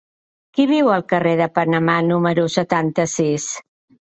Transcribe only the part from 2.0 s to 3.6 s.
número setanta-sis?